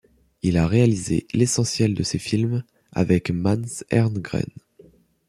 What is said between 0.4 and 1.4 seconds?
Il a réalisé